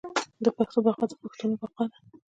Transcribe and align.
د 0.43 0.45
پښتو 0.57 0.79
بقا 0.85 1.05
د 1.09 1.13
پښتنو 1.21 1.55
بقا 1.61 1.83
ده. 1.91 1.97